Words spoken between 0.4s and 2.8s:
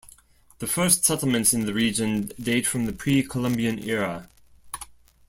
The first settlements in the region date